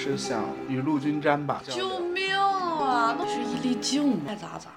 [0.00, 1.60] 是想雨露均沾吧。
[1.66, 3.16] 救命啊！
[3.18, 4.70] 那是一粒镜，爱咋咋。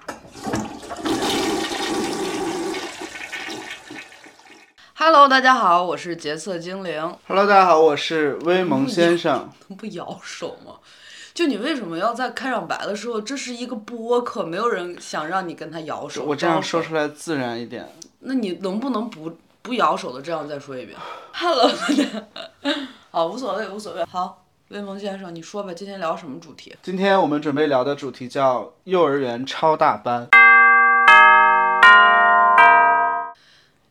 [4.94, 7.16] Hello，大家好，我是洁色精灵。
[7.28, 9.48] Hello，大家好，我是威蒙先生。
[9.70, 10.72] 能不摇手吗？
[11.32, 16.24] 就你为什么要在开场白的时候，这是一个播客，没有人想让你跟他摇手。
[16.24, 17.88] 我这样说出来自然一点。
[18.18, 20.98] 那你能不能不不摇手的这样再说一遍
[21.32, 22.76] ？Hello，大家，
[23.12, 24.04] 好，无所谓，无所谓。
[24.04, 24.41] 好，
[24.72, 26.74] 威蒙先生，你说吧，今天聊什么主题？
[26.82, 30.30] 今天我们准备聊的主题叫幼儿园超大班。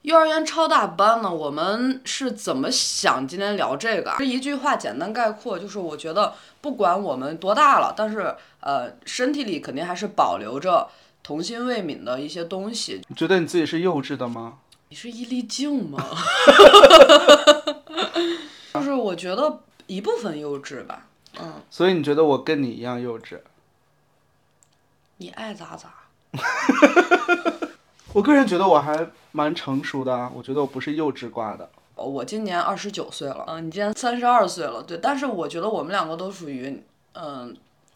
[0.01, 4.15] 幼儿园超大班呢，我们是怎么想今天聊这个啊？
[4.17, 10.87] 这一句话简单概括，就是我觉得不管我们多大了，但是呃，身体里肯定还是保留着
[11.21, 12.99] 童心未泯的一些东西。
[13.07, 14.55] 你觉得你自己是幼稚的吗？
[14.89, 16.03] 你是一粒静吗？
[18.73, 19.59] 就是我觉得
[19.91, 21.05] 一部分幼稚吧，
[21.37, 23.37] 嗯，所以你觉得我跟你一样幼稚？
[25.17, 25.93] 你爱咋咋。
[28.13, 31.69] 我个人觉得我还蛮成熟的啊，我觉得我不是幼稚挂的。
[31.95, 36.81] 哦我今年二十九岁了，嗯，你今年三十二岁了，对，但是我觉得我们两个都属于，
[37.15, 37.53] 嗯，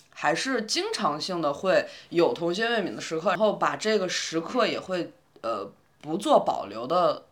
[0.10, 5.72] 还是经常性的会有童心未泯的时刻，然后把这个时刻也会呃
[6.02, 7.24] 不做保留的，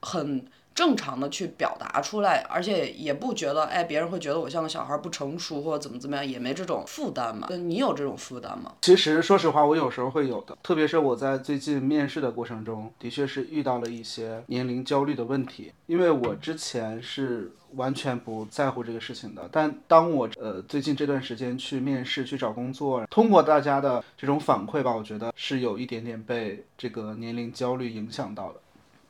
[0.00, 7.48] 很正常的去表达出来，而且也不觉得哎别人会觉得我像个小孩不成熟或者怎么怎么样，也没这种负担嘛。
[7.48, 8.74] 对你有这种负担吗？
[8.82, 15.72] 其实说实话，我有时候会有的，特别是我在最近面试的过程中，的确是遇到了一些年龄焦虑的问题。
[15.86, 28.60] 因为我之前是完全不在乎这个事情的，但当我呃最近这段时间去面试、去找工作，通过大家的这种反馈吧，我觉得是有一点点被这个年龄焦虑影响到的。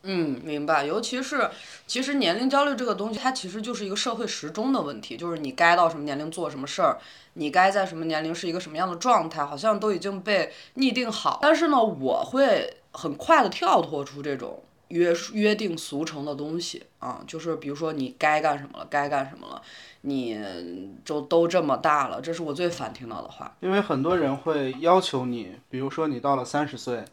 [0.05, 0.85] 嗯，明白。
[0.85, 1.51] 尤其是，
[1.87, 6.99] 其实年龄焦虑这个东西，它其实就是一个社会时钟的问题，就是你该到什么年龄做什么事儿，
[7.34, 11.39] 你该在什么年龄是一个什么样的状态，好像都已经被拟定好。
[11.43, 19.61] 但是呢，我会很快的跳脱出这种约约定俗成的东西啊，就是比如说你该干什么了，该干什么了，
[20.03, 20.41] 你
[21.05, 23.55] 就都这么大了，这是我最烦听到的话。
[23.61, 27.05] 因为很多人会要求你，比如说你到了三十岁，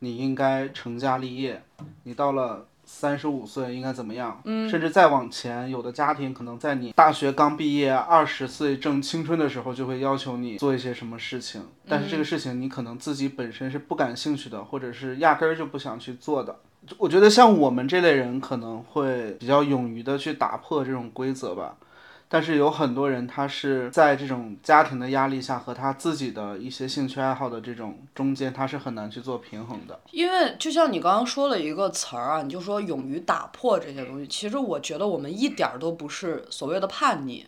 [0.00, 1.56] 你应该成家立业；
[2.04, 4.40] 你到了三十五岁应该怎么样？
[4.44, 16.56] 嗯，甚至再往前，有的家庭可能在你大学刚毕业、二十岁正青春的时候，就会要求你做一些什么事情，但是这个事情你可能自己本身是不感兴趣的，或者是压根儿就不想去做的。
[16.98, 21.74] 我觉得像我们这类人可能会比较勇于的去打破这种规则吧。
[22.28, 30.00] 但是有很多人，他是在这种家庭的压力下和他自己的一些兴趣爱好的这种中间，他是很难去做平衡的。
[30.10, 34.26] 因为就像你刚刚说了一个词儿啊，你就说勇于打破这些东西。
[34.26, 37.46] 其实我觉得我们一点儿都不是所谓的叛逆，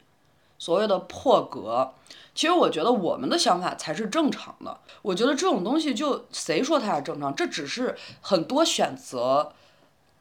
[0.58, 1.94] 所谓的破格。
[2.32, 4.78] 其实我觉得我们的想法才是正常的。
[5.02, 9.52] 我觉得这种东西就谁说它是正常，这只是很多选择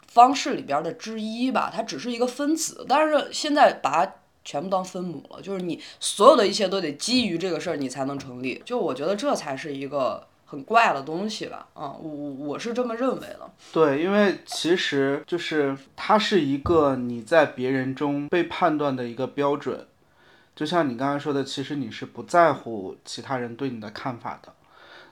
[0.08, 2.84] 方式里边的之一吧，它只是一个分子。
[2.90, 4.16] 但是现在把
[4.48, 8.62] 全部当分母了，就是你所有的一切都得基于这个事儿你才能成立。
[8.64, 13.52] 就我觉得这才是一个很怪的东西吧，啊、我我我是这么认为的。
[13.74, 19.86] 对，因为其实就是它是一个你在别人中被判断的一个标准。
[20.56, 24.54] 就像你刚才说的，其实你是不在乎其他人对你的看法的，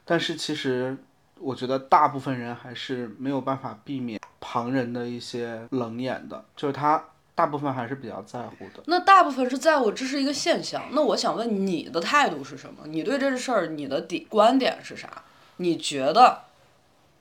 [0.06, 0.98] 但是其实
[1.40, 7.04] 我觉得大部分人还是没有办法避免旁人的一些冷眼的，就是他
[7.36, 8.82] 大部分还是比较在乎的。
[8.88, 10.86] 那大部分是在乎，这是一个现象。
[10.94, 12.88] 那我想问你的态度是什么？
[12.88, 15.24] 你对这事儿你的底观点是啥？
[15.58, 16.44] 你觉得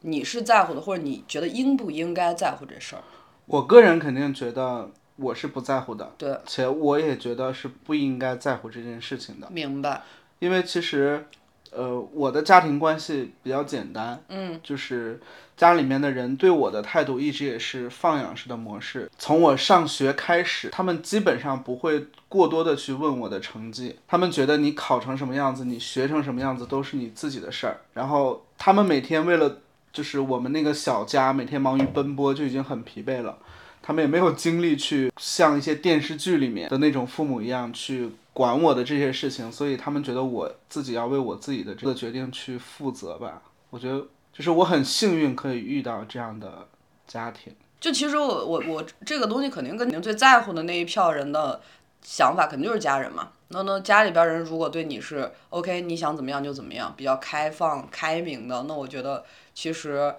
[0.00, 3.02] 你是在乎的，或者你觉得应不应该在乎这事儿？
[3.47, 10.02] 我个人肯定觉得我是不在乎的，对，且我也觉得是不应该在乎这件事情的，明白。
[10.38, 11.26] 因为其实，
[11.74, 15.20] 呃，我的家庭关系比较简单，嗯，就是
[15.56, 19.10] 家里面的人对我的态度一直也是放养式的模式。
[19.19, 27.81] 从我上学开始，他们基本上不会过多的去问我的成绩，他们觉得你考成什么样子，你学成什么样子都是你自己的事儿。
[27.94, 29.58] 然后他们每天为了
[29.93, 33.38] 就是我们那个小家每天忙于奔波就已经很疲惫了，
[33.82, 43.40] 他们也没有精力去像一些电视剧里面的那种父母一样去管我的这些事情，所以他们觉得我自己要为我自己的这个决定去负责吧。
[43.70, 46.69] 我觉得就是我很幸运可以遇到这样的
[47.06, 47.54] 家庭。
[47.81, 51.60] 就其实我我我这个东西肯定跟您最在乎的那一票人的
[52.02, 53.31] 想法肯定就是家人嘛。
[53.48, 60.12] 那那家里边人如果对你是 OK，你想怎么样就怎么样，比较开放开明的，那我觉得其实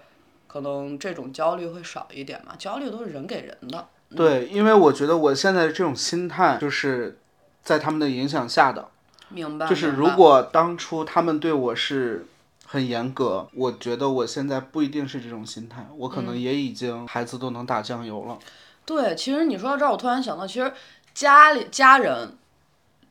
[0.48, 2.56] 可能这种焦虑会少一点嘛。
[2.58, 3.88] 焦虑都是人给人的。
[4.16, 7.18] 对，因为我觉得我现在这种心态就是
[7.66, 8.88] 在他们的影响下的。
[9.28, 9.68] 明白。
[9.68, 12.26] 就是如果当初他们对我是
[12.66, 18.38] 很严格，我觉得我现在不一定是这种心态，我可能也已经孩子都能打酱油了。
[18.86, 20.72] 对，其实你说到这儿，我突然想到，其实
[21.14, 22.38] 家里家人，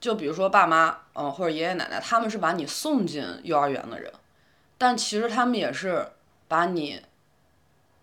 [0.00, 4.12] 就比如说爸妈，嗯，或者爷爷奶奶，他们是把你送进幼儿园的人，
[4.78, 6.06] 但其实他们也是
[6.46, 7.00] 把你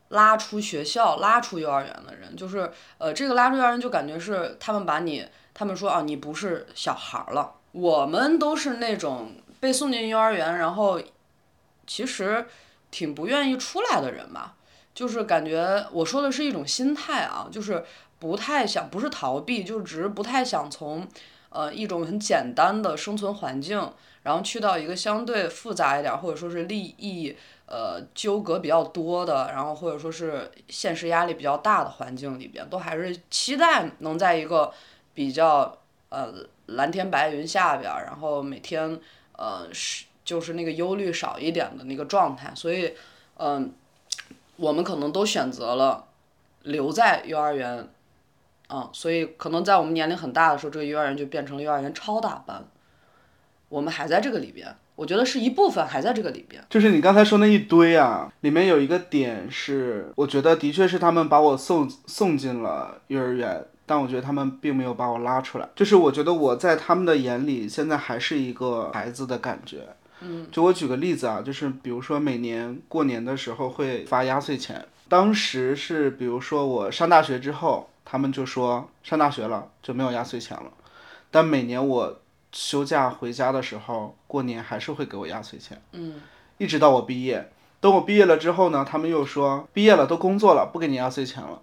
[0.09, 2.36] 拉出学校、拉出幼儿园的人。
[2.36, 7.56] 就是呃，这个拉出幼儿园，就感觉是他们把你，他们说啊，你不是小孩了。
[7.71, 11.01] 我们都是那种被送进幼儿园，然后
[11.88, 12.45] 其实
[12.89, 14.56] 挺不愿意出来的人吧。
[14.94, 17.83] 就是感觉我说的是一种心态啊，就是
[18.19, 21.07] 不太想，不是逃避，就只是不太想从
[21.50, 23.92] 呃一种很简单的生存环境，
[24.24, 27.33] 然后去到一个相对复杂一点，或者说是利益
[27.68, 34.74] 呃纠葛比较多的，然后或者说是现实压力比较大的环境里边，都还是期待能在一个
[35.13, 35.78] 比较
[36.10, 36.34] 呃
[36.68, 39.00] 蓝天白云下边，然后每天
[39.38, 42.94] 呃是就是那个忧虑少一点的那个状态，所以
[43.38, 43.74] 嗯。
[44.58, 46.06] 我们可能都选择了
[46.62, 47.88] 留在幼儿园，
[48.69, 52.64] 嗯，所以可能在我们年龄很大的时候，这个幼儿园就变成了幼儿园超大班。
[53.69, 56.64] 我们还在这个里边，我觉得是一部分还在这个里边。
[56.69, 65.68] 就是你刚才说那一堆啊，里面有一个点是，我觉得的确是他们把我送送进了幼儿园，但我觉得他们并没有把我拉出来。
[65.76, 69.80] 就是我觉得我在他们的眼里，现在还是一个孩子的感觉。
[70.22, 80.72] 嗯就我举个例子啊，就是比如说每年过年的时候会发压岁钱，当时是比如说我上大学之后，他们就说上大学了就没有压岁钱了，
[81.30, 82.22] 但每年我
[82.54, 85.82] 休假回家的时候，过年还是会给我压岁钱。
[85.92, 86.22] 嗯，
[86.58, 87.52] 一直到我毕业，
[87.82, 91.60] 等我毕业了之后呢，他们又说毕业了都工作了，不给你压岁钱了。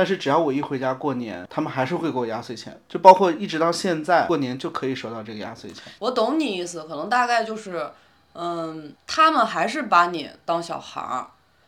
[0.00, 5.82] 但是只要我一回家过年，他们还是会给我压岁钱，就包括一直到现在过年就可以收到这个压岁钱。
[5.98, 7.86] 我懂你意思，可能大概就是，
[8.32, 11.26] 嗯，他们还是把你当小孩儿，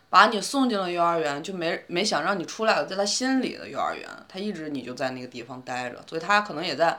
[0.09, 6.99] 把你送进了幼儿园，就没没想让你出来了，在他心里的幼儿园，他一直你就在那个地方待着，所以他可能也在，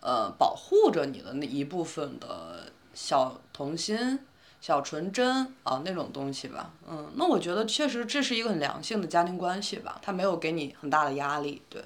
[0.00, 4.20] 呃，保护着你的那一部分的小童心。
[4.60, 11.82] 小纯真啊，那种东西吧，嗯，那我觉得确实这是一个很良性的家庭关系吧，他没有给你很大的压力，对。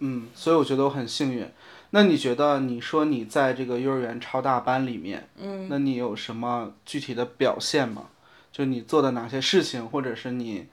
[0.00, 1.48] 嗯，所以我觉得我很幸运。
[1.90, 8.10] 那你觉得，你说你在这个幼儿园超大班里面，嗯，那你有什么具体的表现吗？
[8.52, 10.66] 就你做的哪些事情，或者是你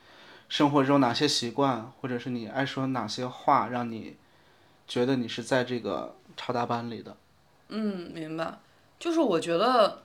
[0.49, 4.17] 生活中哪些习惯，或者是你爱说哪些话，让你
[4.87, 7.15] 觉得你是在这个超大班里的？
[7.69, 8.57] 嗯，明白。
[8.99, 10.02] 就是我觉得。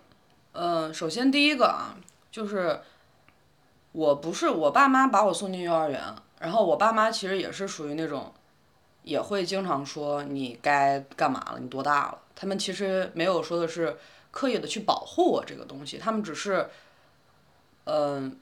[0.61, 1.95] 嗯，首先第一个啊，
[2.33, 2.81] 就是
[3.93, 6.03] 我不是我爸妈把我送进幼儿园，
[6.41, 8.33] 然后我爸妈其实也是属于那种，
[9.05, 12.19] 也会经常说你该干嘛了，你多大了？
[12.35, 13.97] 他们其实没有说的是
[14.33, 16.69] 刻意的去保护我这个东西，他们只是，
[17.85, 18.37] 嗯，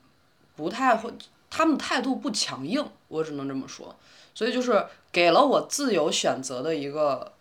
[0.56, 1.12] 不太会，
[1.50, 3.94] 他们态度不强硬，我只能这么说，
[4.34, 7.34] 所以就是给了我自由选择的一个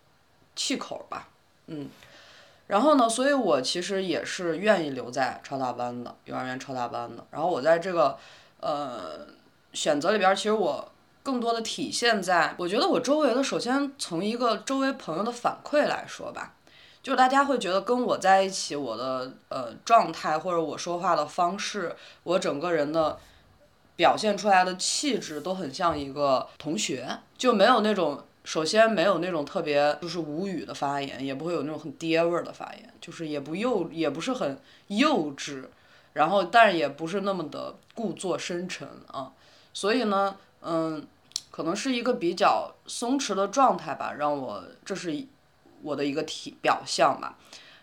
[0.54, 1.30] 气口吧，
[1.68, 1.88] 嗯。
[2.68, 7.24] 然后呢，所以我其实也是愿意留在超大班的幼儿园超大班的。
[7.30, 8.18] 然后我在这个
[8.58, 9.26] 呃
[9.72, 10.92] 选择里边，其实我
[11.22, 16.54] 更多的体现在，我觉得我周围的，首先从一个周围朋友的反馈来说吧，
[17.02, 21.94] 就是大家会觉得跟我在一起，我的呃状态或者我说话的方式，
[22.24, 23.16] 我整个人的
[23.94, 28.24] 表现出来的气质都很像一个同学，就没有那种。
[28.46, 35.64] 首先没有那种特别就是无语的发言，也不会有那种很爹味儿的发言，就是也不幼也不是很幼稚，
[36.12, 39.32] 然后但也不是那么的故作深沉啊，
[39.74, 41.04] 所以呢，嗯，
[41.50, 45.26] 可能是一个比较松弛的状态吧，让我这是
[45.82, 47.36] 我的一个体表象吧，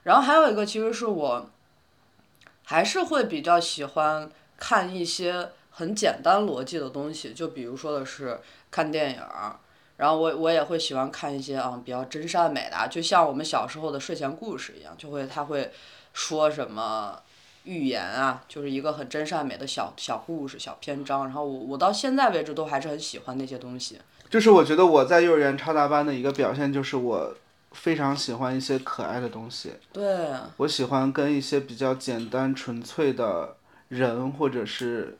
[0.03, 1.49] 然后还有一个其实是我
[2.63, 8.39] 还是会比较喜欢看一些很简单逻辑的东西，就比如说的是
[8.71, 9.57] 看电影儿。
[9.97, 15.71] 然后我我也会喜欢看一些啊比较真善美的，就像我们小时候的睡前故事一样，就会他会
[16.13, 17.19] 说什么
[17.65, 21.25] 寓言啊，就是一个很真善美的小小故事、小篇章。
[21.25, 23.99] 然后我我到现在为止都还是很喜欢那些东西。
[24.29, 27.35] 就是我觉得我在幼儿园超大班的一个表现，就是我
[27.71, 29.73] 非常喜欢一些可爱的东西。
[29.93, 30.27] 对。
[30.57, 33.55] 我喜欢跟一些比较简单纯粹的
[33.89, 35.19] 人或者是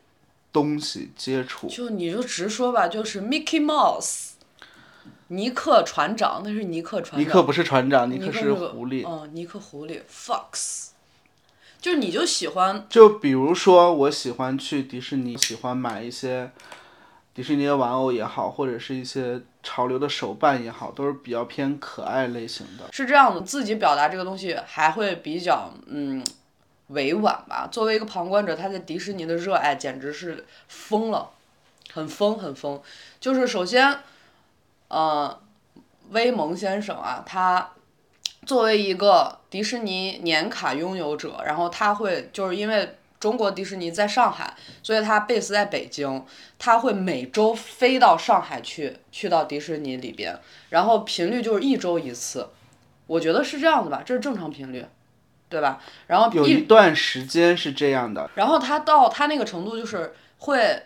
[0.51, 1.67] 东西接触。
[1.67, 4.31] 就你就直说吧，就是 Mickey Mouse。
[5.33, 7.19] 尼克船长，那是尼克船长。
[7.19, 9.03] 尼克不是船长，尼克是狐狸。
[9.05, 10.89] 哦，尼克狐狸，Fox。
[11.81, 12.85] 就是你就喜欢。
[12.87, 16.51] 就比如说，我喜欢去迪士尼，喜欢买一些
[17.33, 22.85] 迪士尼的玩偶也好，或者是一些潮流的手办也好，都是比较偏可爱类型的。
[22.91, 26.23] 是这样的，自己表达这个东西还会比较嗯
[26.89, 27.67] 委婉吧。
[27.71, 31.31] 作为一个旁观者，他对迪士尼的热爱简直是疯了，
[31.91, 32.79] 很疯很疯。
[33.19, 33.99] 就是首先，
[34.93, 35.41] 呃，
[36.11, 37.71] 威蒙先生啊，他
[38.45, 42.97] 作为一个迪士尼年卡拥有者，然后他会就是因为。
[43.23, 46.25] 中国迪士尼在上海，所以他贝斯在北京，
[46.59, 52.49] 他会每周飞到上海去，去到迪士尼里边，然后频率就是一周一次，
[53.07, 54.85] 我觉得是这样的吧，这是正常频率，
[55.47, 55.81] 对吧？
[56.07, 58.29] 然后有一段时间是这样的。
[58.35, 60.83] 然后他到他那个程度就是会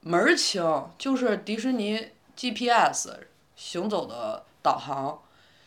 [0.00, 0.64] 门儿清，
[0.96, 3.10] 就是迪士尼 GPS
[3.56, 5.18] 行走的导航，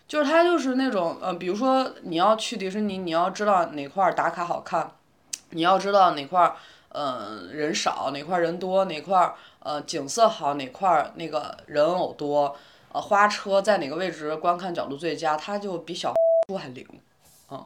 [0.07, 4.91] 就是它就是那种呃，比如说你要去迪士尼，你要知道哪块打卡好看。
[5.51, 6.55] 你要知道哪块儿，
[6.89, 12.55] 呃，人少，哪块儿人多，哪块儿呃景色好，哪块儿那个人偶多，
[12.91, 16.13] 呃，花车在哪个位置观看角度最佳，它就比小
[16.47, 16.87] 书还灵，
[17.49, 17.65] 嗯。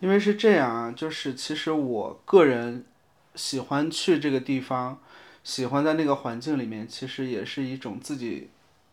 [0.00, 2.84] 因为是这样啊，就是其实我个人
[3.34, 5.00] 喜欢去这个地方，
[5.42, 8.50] 喜欢在那个环境里面，其实也是一种自己。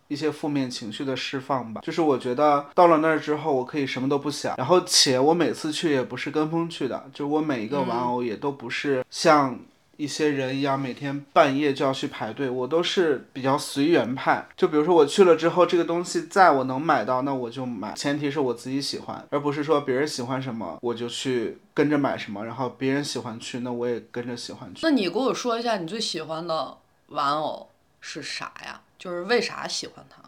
[0.08, 9.60] 一些负面情绪的释放吧，就是我觉得到了那儿之后，我可以什么都不想，然后且我每次去也不是跟风去的，就我每一个玩偶也都不是像
[9.98, 14.48] 一些人一样每天半夜就要去排队，我都是比较随缘派。
[14.56, 24.82] 就比如说我去了之后，这个东西在我能买到，那我就买，前提是我自己喜欢，而不是说别人喜欢什么我就去跟着买什么，然后别人喜欢去，那我也跟着喜欢去。
[24.84, 27.68] 那你给我说一下你最喜欢的玩偶
[28.00, 28.82] 是啥呀？
[29.08, 30.22] 就是为啥喜欢他？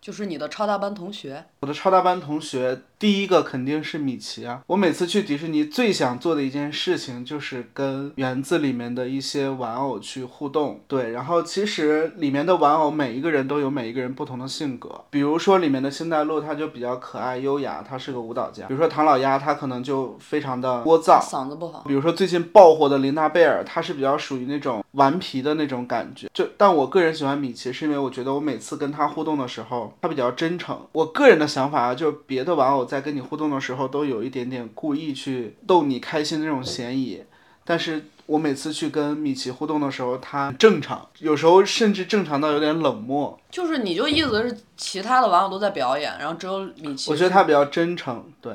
[0.00, 1.44] 就是你的超大班同学。
[1.58, 2.82] 我的超大班同学。
[3.00, 4.60] 第一个肯定是米奇啊！
[4.66, 10.78] 我每次去迪士尼最想做的一件事情就是跟园子里面的一些玩偶去互动。
[10.86, 15.02] 对，然后其实里面的玩偶每一个人都有每一个人不同的性格。
[15.08, 18.66] 比如说里面的星黛露，她就比较可爱优雅，她是个舞蹈家。
[18.66, 21.84] 比如说唐老鸭，他可能就非常的聒噪，嗓子不好。
[21.88, 26.28] 比如说最近爆火的琳娜贝尔，她是比较属于那种顽皮的那种感觉。
[26.34, 30.78] 就但我个人喜欢米奇，是因为我觉得我每次跟他互动的时候，他比较真诚。
[30.92, 32.89] 我个人的想法啊，就是别的玩偶。
[32.90, 37.22] 在跟你互动的时候，都有一点点故意去逗你开心的那种嫌疑。
[37.64, 43.38] 但是我每次去跟米奇互动的时候，他正常，有时候甚至正常到有点冷漠。
[43.48, 47.12] 就是你就意思是其他的网友都在表演，然后只有米奇。
[47.12, 48.54] 我觉得他比较真诚，对。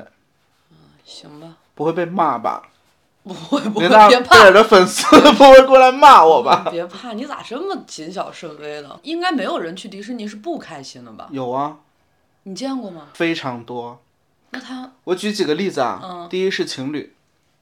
[0.70, 1.56] 嗯，行吧。
[1.74, 2.68] 不会被骂吧？
[3.22, 4.34] 不会不会，别怕。
[4.34, 5.02] 贝尔的粉丝
[5.32, 6.68] 不会过来骂我吧？
[6.70, 9.00] 别怕，你咋这么谨小慎微的？
[9.02, 11.26] 应该没有人去迪士尼是不开心的吧？
[11.30, 11.78] 有啊。
[12.42, 13.08] 你见过吗？
[13.14, 13.98] 非常多。
[14.50, 16.26] 那他，我举几个例子啊。
[16.30, 17.12] 第一是情侣。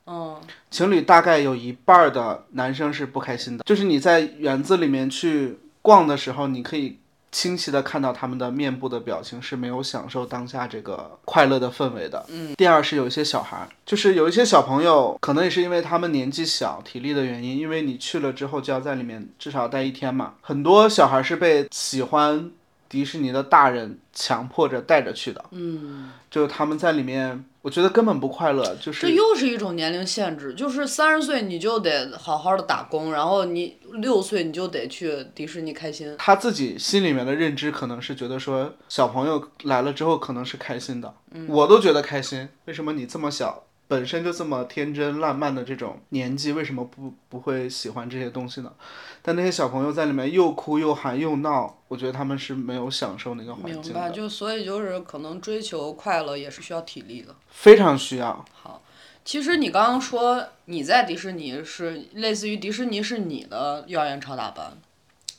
[0.06, 0.40] 嗯。
[0.70, 6.98] 情侣大概有一半的男生是不开心的，就是你在园子里面去逛的时候，你可以
[7.32, 12.24] 清晰的看到他们的面部的表情是没有享受当下这个快乐的氛围的。
[12.28, 12.54] 嗯。
[12.56, 22.50] 第二是有一些小孩，就是有一些小朋友，可能也是因为他们年纪小、体力的原因，因为你去了之后就要在里面至少待一天嘛，很多小孩是被喜欢。
[22.94, 36.14] 迪士尼的大人强迫着带着去的，嗯，就是他们在里面，我觉得根本不快乐，就是这又是一种年龄限制，就是三十岁你就得好好的打工，然后你六岁你就得去迪士尼开心。
[36.16, 41.12] 他自己心里面的认知可能是觉得说小朋友来了之后可能是开心的，
[41.48, 43.64] 我都觉得开心，为什么你这么小？
[43.86, 48.72] 本身就这么天真烂漫的这种年纪，为什么不不会喜欢这些东西呢？
[49.20, 53.88] 但那些小朋友在里面又哭又喊又闹，我觉得他们是没有享受那个环境的。
[53.88, 57.34] 明白，就所以就是可能追求快乐也是需要体力的。
[57.50, 58.42] 非常需要。
[58.52, 58.82] 好，
[59.22, 64.78] 其实你刚刚说你在迪士尼是类似于迪士尼是你的幼儿园超大班，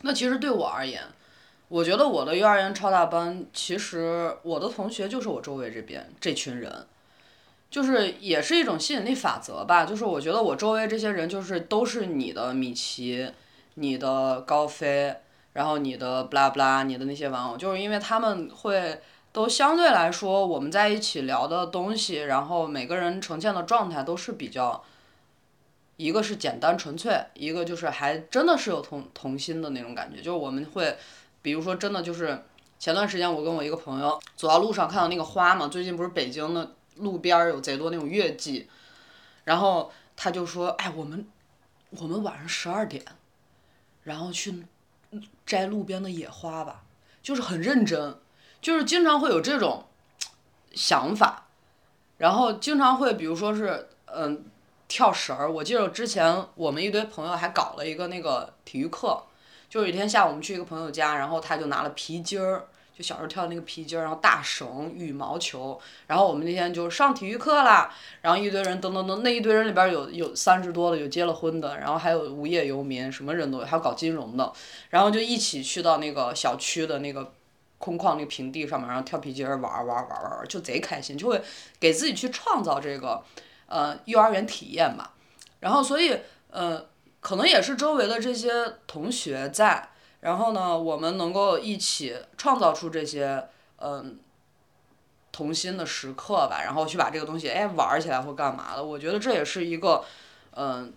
[0.03, 1.01] 那其实对我而言，
[1.67, 6.85] 我觉得我的幼儿园超大班其实我的同学就是我周围这边这群人。
[7.75, 13.29] 就是也是一种吸引力法则吧，就是我觉得我周围这些人就是都是你的米奇，
[13.73, 15.13] 你的高飞，
[15.51, 19.01] 然后你的布拉布拉，你的那些玩偶，就是因为他们会
[19.33, 24.81] 都相对来说我们在一起聊的东西，然后每个人呈现的状态都是比较，
[25.97, 30.95] 一个是简单纯粹，一个就是还真的是有同同心的那种感觉，就是我们会，
[31.41, 32.41] 比如说真的就是
[32.79, 36.71] 前段时间我跟我一个朋友走到路上看到那个花嘛，最近不是北京的。
[36.95, 38.69] 路边有贼多那种月季，
[39.43, 41.27] 然后他就说：“哎，我们
[41.91, 43.03] 我们晚上十二点，
[44.03, 44.63] 然后去
[45.45, 46.83] 摘路边的野花吧。”
[47.21, 48.15] 就是很认真，
[48.61, 49.85] 就是经常会有这种
[50.73, 51.47] 想法，
[52.17, 54.45] 然后经常会比如说是嗯
[54.87, 55.51] 跳绳儿。
[55.51, 59.23] 我记得之前我们一堆朋友还搞了一个那个体育课，
[59.67, 74.53] 就有一天下午我们去一个朋友家，然后他就拿了皮筋儿，就小时候跳的那个皮筋儿，然后大绳、羽毛球，然后我们那天就上体育课啦，然后一堆人噔噔噔，那一堆人里边有有三十多的，有结了婚的，然后还有无业游民，什么人都有，还有搞金融的，
[74.89, 77.33] 然后就一起去到那个小区的那个
[77.77, 81.41] 空旷那个平地上面，然后跳皮筋儿玩玩玩玩玩，就贼开心，就会
[81.79, 83.21] 给自己去创造这个
[83.67, 85.13] 呃幼儿园体验吧。
[85.59, 86.17] 然后所以
[86.51, 86.85] 呃，
[87.19, 88.49] 可能也是周围的这些
[88.87, 89.89] 同学在，
[90.25, 94.17] 然后呢，我们能够一起创造出这些嗯、
[95.31, 100.03] 童心的时刻吧，然后去把这个东西哎玩起来或干嘛的，我觉得这也是一个
[100.55, 100.91] 嗯、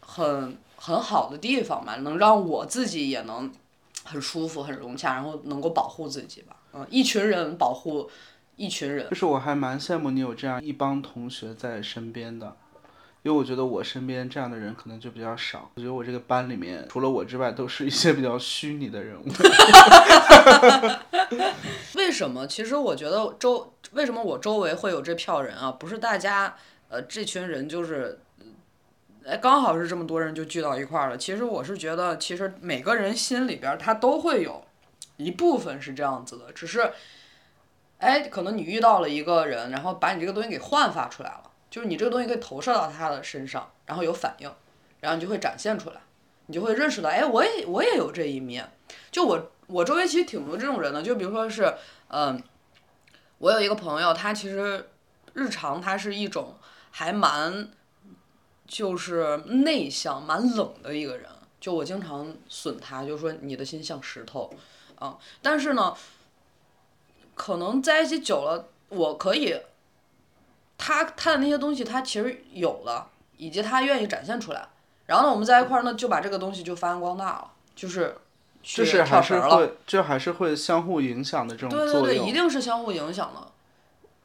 [0.00, 3.52] 很很好的地方吧，能让我自己也能
[4.02, 6.56] 很舒服、很融洽，然后能够保护自己吧。
[6.72, 8.10] 嗯，一群人保护
[8.56, 9.08] 一群人。
[9.08, 12.56] 就是我还蛮羡慕你有这样一帮同学在身边的，
[13.24, 15.70] 因为我觉得我身边这样的人可能就比较少。
[15.76, 19.24] 我觉得我这个班里面除了我之外，都是一些比较虚拟的人物。
[21.96, 22.46] 为什么？
[22.46, 25.72] 其实我觉得周为什么我周围会有这票人啊？
[25.72, 26.54] 不是大家
[26.90, 28.20] 呃这群人就是，
[29.24, 31.16] 哎刚好是这么多人就聚到一块儿了。
[31.16, 34.62] 其实我是觉得，其实每个人心里边他都会有
[35.16, 36.92] 一部分是这样子的，只是，
[38.00, 44.48] 哎可能你遇到了一个人，然后把你这个东西给焕发出来了，就是你这个东西可以投射到他的身上，然后有反应，
[45.00, 46.00] 然后你就会展现出来，
[46.46, 48.70] 你就会认识到，哎我也我也有这一面。
[49.10, 51.74] 就我我周围其实挺多这种人的，就比如说是，
[52.06, 52.40] 嗯、
[53.38, 54.88] 我有一个朋友，他其实
[55.32, 56.54] 日常他是一种
[56.92, 57.68] 还蛮
[58.68, 61.28] 就是内向、蛮冷的一个人。
[61.60, 64.54] 就我经常损他，就说你的心像石头，
[65.00, 65.92] 啊，但是呢，
[67.34, 69.60] 可能在一起久了，我可以，
[70.76, 74.66] 他他的那些东西他其实有了，以及他愿意展现出来。
[75.06, 78.16] 然后呢，我们在一块儿呢，就把这个东西就发扬光大了，就是
[78.62, 79.38] 就是还是。
[79.40, 83.46] 会，就还是会相互影响的这种对对对，一定是相互影响的。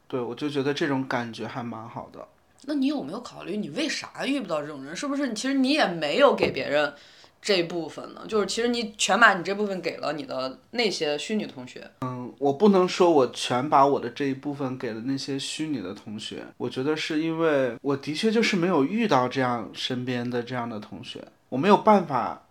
[0.07, 2.27] 对，我就觉得这种感觉还蛮好的。
[2.63, 4.95] 那你有没有考虑，你为啥遇不到这种人？
[4.95, 6.93] 是不是其实你也没有给别人
[7.41, 8.21] 这部分呢？
[8.27, 11.89] 就是其实你全把你这部分给了你的那些虚拟同学。
[12.01, 22.43] 嗯，我不能说我全把我的这一部分给了那些虚拟的同学，我觉得是因为我的确就是没有遇到这样身边的这样的同学，我没有办法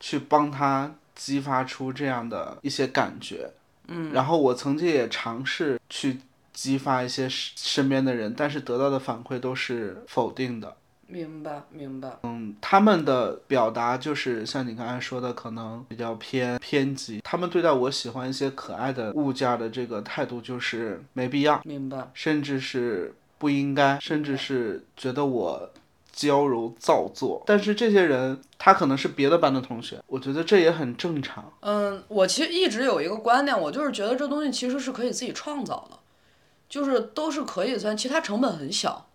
[0.00, 3.50] 去帮他激发出这样的一些感觉。
[3.88, 6.18] 嗯，然后我曾经也尝试去
[6.52, 10.76] 激发一些身身边的人，但是得到的反馈都是否定的。
[11.12, 12.18] 明白，明白。
[12.22, 17.20] 嗯，他们的表达就是像你刚才说的，可能比较偏偏激。
[17.22, 22.10] 他们对待我喜欢一些可爱的物件的这个态度就是没必要，明白。
[22.14, 25.70] 甚至是不应该，甚至是觉得我
[26.10, 27.42] 娇柔造作。
[27.44, 31.52] 但是这些人，他可能是别的班的同学，我觉得这也很正常。
[31.60, 35.98] 嗯，我其实一直有一个观念，我就是觉得这东西其实是可以自己创造的，
[36.70, 39.08] 就是都是可以算，其实它成本很小。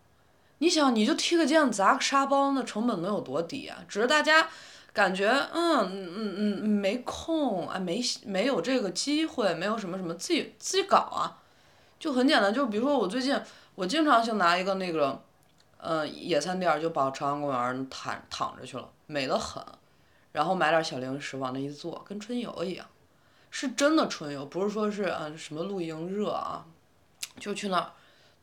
[0.60, 3.78] 你想，你就踢个毽砸个沙包，那成本能有多低啊？
[3.88, 4.48] 只是大家
[4.92, 11.38] 感觉，嗯嗯嗯嗯，没空啊，没没有这个机会，没有什么什么，自己自己搞啊，
[12.00, 12.54] 就很简单。
[12.54, 13.40] 就比如说我最近，
[13.76, 15.22] 我经常性拿一个那个，
[15.78, 19.64] 嗯，野餐垫就跑朝阳公园躺躺着去了，美得很。
[20.32, 22.86] 然后买点小零食往那一坐，跟春游一样，
[23.50, 26.66] 是真的春游，不是说是嗯什么露营热啊，
[27.40, 27.92] 就去那儿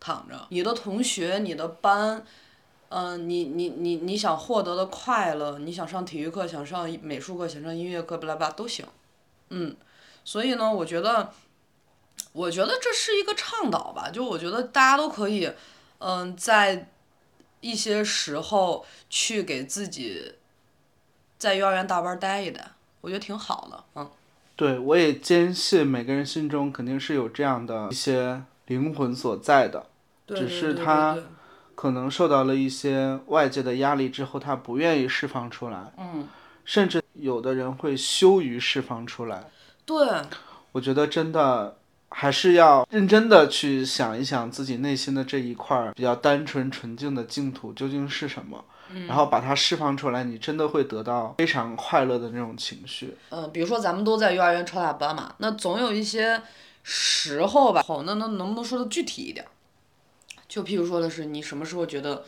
[0.05, 0.47] 躺着。
[0.51, 2.23] 你的同学、你的班，
[2.91, 8.85] 嗯、你你你你想获得的快乐，你想上体育课、想上美术课、想上音乐课，巴拉巴都行，
[9.49, 9.75] 嗯，
[10.23, 11.33] 所以呢，我觉得，
[12.33, 15.51] 我觉得这是一个倡导吧，就我觉得大家都可以，
[16.01, 16.91] 嗯、在
[17.63, 20.35] 一些时候去给自己
[21.39, 24.11] 在幼儿园大班待一待，我觉得挺好的，嗯。
[24.57, 29.87] 对，我也坚信每个人心中肯定是有这样的一些灵魂所在的。
[30.27, 31.17] 只对对对是他
[31.75, 36.29] 可能受到了一些外界的压力之后，他不愿意释放出来，嗯，
[36.65, 39.51] 甚至有的人会羞于释放出来。
[39.85, 39.97] 对，
[40.73, 41.77] 我觉得真的
[42.09, 48.65] 还是要认真的去想一想自己内心的这一块儿比较单纯纯净的净土究竟是什么，
[49.09, 53.17] 然后把它释放出来，你真的会得到非常快乐的那种情绪。
[53.31, 56.41] 嗯，比如说咱们都在幼儿园超大班嘛，那总有一些
[56.85, 59.49] 时候吧，好，那那能不能说的具体一点儿？
[60.55, 62.25] 就譬如说的是，你什么时候觉得，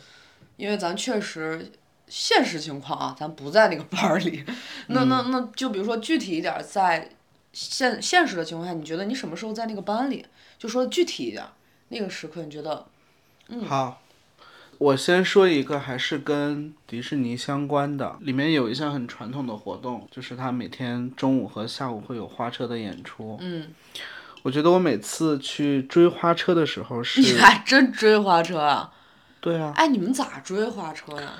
[0.57, 1.71] 因为咱确实
[2.09, 4.43] 现实情况啊，咱不在那个班儿里，
[4.87, 7.09] 那那那就比如说具体一点儿，在
[7.53, 10.25] 现现实的情况下，你觉得你什么时候在那个班里？
[10.59, 11.51] 就说具体一点儿，
[11.87, 12.85] 那个时刻你觉得，
[13.47, 14.01] 嗯好，
[14.77, 23.37] 我先说一个，还是跟迪士尼相关的，里面有一项很传统的活动，就是它每天中午和下午会有花车的演出。
[23.39, 23.69] 嗯，
[24.47, 28.89] 我觉得我每次去追花车的时候 是，你还真追花车啊？
[29.41, 31.33] 对啊，哎，你们咋追花车呀？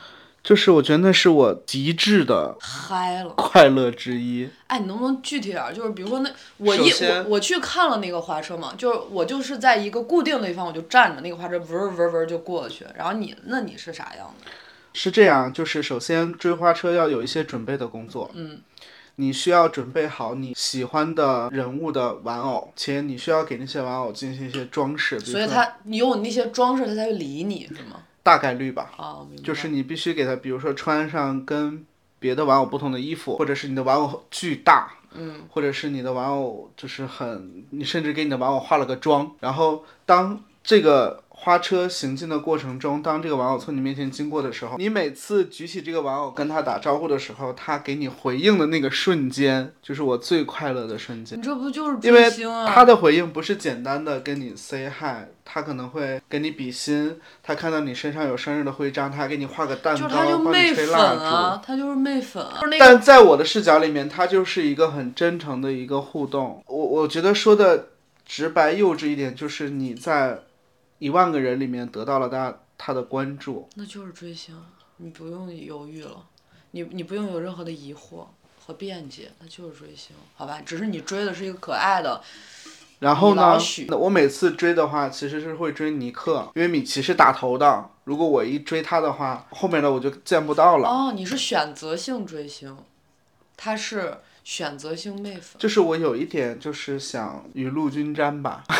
[0.44, 3.30] 就是我觉得那是我极致的嗨了！
[3.30, 4.50] 快乐之一。
[4.68, 5.74] 哎，你能不能具体点儿？
[5.74, 12.86] 就是比如说那我一我我去看了那个花车嘛，就是我就是在一个固定的地方，我就站着，那个花车嗡儿嗡儿嗡儿就过去。
[12.98, 14.52] 然后你那你是啥样的？
[14.92, 18.30] 是这样，就是首先追花车要有一些准备的工作。
[18.34, 18.60] 嗯，
[19.20, 28.02] 你需要准备好你喜欢的人物的玩偶，且你需要给那些玩偶进行一些装饰，所以他你有那些装饰，他才会理你是吗？
[28.22, 28.92] 大概率吧。
[28.98, 29.28] 哦。
[29.44, 31.84] 就是你必须给他，比如说穿上跟
[32.20, 51.38] 别的玩偶不同的衣服，或者是你的玩偶巨大，嗯，或者是你的玩偶就是很，你甚至给你的玩偶化了个妆，然后当这个花车行进的过程中，当这个玩偶从你面前经过的时候，你每次举起这个玩偶跟他打招呼的时候，他给你回应的那个瞬间，就是我最快乐的瞬间。
[51.38, 52.66] 你这不就是因为追星啊？
[52.68, 61.22] 他的回应不是简单的跟你 say hi，他可能会给你比心，他看到你身上有生日的徽章，他还给你画个蛋糕，帮你媚粉吹蜡烛。
[61.22, 62.58] 啊，他就是媚粉啊。
[62.60, 66.62] 就是那个但在我的视角里面，他就是一个很真诚的一个互动。
[66.66, 67.90] 我我觉得说的
[68.26, 70.40] 直白幼稚一点，就是你在
[71.00, 73.68] 一万个人里面得到了大家他的关注。
[73.76, 74.56] 那就是追星，
[74.98, 76.26] 你不用犹豫了，
[76.72, 78.26] 你你不用有任何的疑惑
[78.66, 80.62] 和辩解，那就是追星，好吧？
[80.66, 82.22] 只是你追的是一个可爱的，
[83.00, 83.58] 然后呢
[83.88, 87.90] 那我每次追的话，其实是会追尼克，因为米奇是打头的。
[88.06, 90.88] 如果我一追他的话，后面的我就见不到了。
[90.88, 92.78] 哦，你是选择性追星，
[93.56, 98.64] 他是选择性媚粉，就是我有一点就是想雨露均沾吧，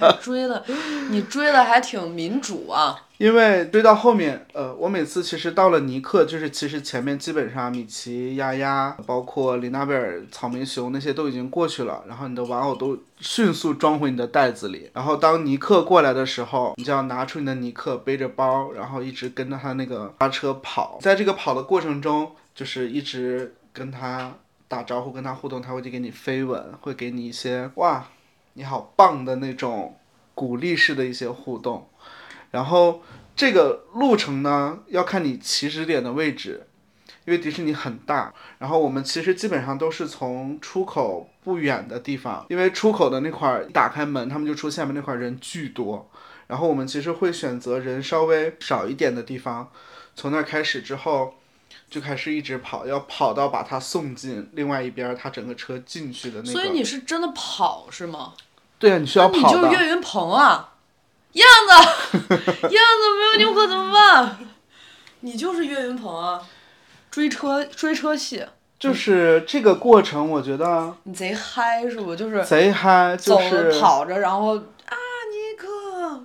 [0.00, 0.64] 还追了，
[1.10, 3.06] 你追的还挺民主啊。
[3.18, 24.34] 因为追到后面，呃，我每次其实到了尼克，就是其实前面基本上米奇、丫丫，包括林娜贝尔、草莓熊那些都已经过去了，然后你的玩偶都迅速装回你的袋子里，然后当尼克过来的时候，你就要拿出你的尼克，背着包，然后一直跟着他那个花车跑，在这个跑的过程中，就是一直跟他
[24.68, 28.08] 打招呼，跟他互动，他会去给你飞吻，会给你一些哇，
[28.54, 29.98] 你好棒的那种
[30.34, 31.88] 鼓励式的一些互动。
[32.50, 33.02] 然后
[33.34, 36.66] 这个路程呢，要看你起始点的位置，
[37.24, 38.32] 因为迪士尼很大。
[38.58, 46.10] 然后我们其实基本上都是从出口不远的地方，因为出口的那块儿一打开门，他们就出现门那块人巨多。
[46.46, 49.70] 然后我们其实会选择人稍微少一点的地方，
[50.14, 51.34] 从那儿开始之后，
[51.92, 56.50] 就开始一直跑，要跑到把他送进另外一边儿，它整个车进去的那个。
[56.50, 58.32] 所以你是真的跑是吗？
[58.78, 59.42] 对啊，你需要跑你。
[59.42, 60.72] 就是岳云鹏啊，
[61.32, 64.38] 燕子，燕子没有你我可怎么办？
[65.20, 66.42] 你就是岳云鹏啊，
[67.10, 68.44] 追车追车戏，
[68.78, 72.16] 就是这个过程，我觉得你贼嗨是不？
[72.16, 74.58] 就是贼嗨，就是着跑着，然后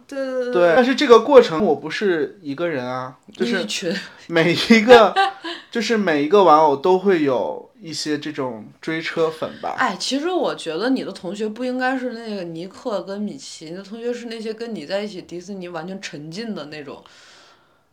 [0.08, 3.94] 对对对对，但是这个过程我不是一个人啊，就是群
[4.28, 5.14] 每一个，
[5.70, 9.76] 就是每一个玩偶都会有一些这种追车粉吧。
[9.78, 17.04] 哎，其实我觉得你的同学不应该是那个尼克跟米奇，你的同学是那些跟你在一起迪士尼完全沉浸的那种，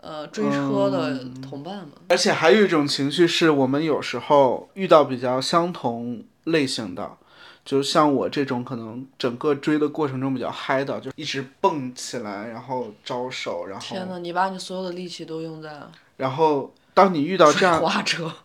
[0.00, 1.88] 呃，追车的嗯同伴们。
[2.08, 7.16] 而且还有一种情绪是我们有时候遇到比较相同类型的，
[7.64, 17.82] 就像我这种可能整个追的过程中比较嗨的，就一直蹦起来，然后招手，然后天呐，你把你所有的力气都用在了然后当你遇到这样。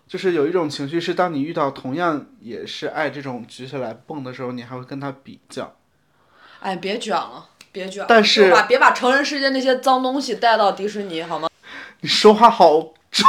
[0.08, 5.76] 就是有一种情绪是，当你遇到同样也是爱这种举起来蹦的时候，你还会跟他比较。
[6.62, 8.06] 哎，别卷了，别卷了。
[8.08, 11.50] 但是别把成人世界那些脏东西带到迪士尼好吗？
[12.02, 13.26] 你说话好重。